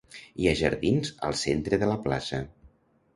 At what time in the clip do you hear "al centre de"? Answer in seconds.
1.27-1.91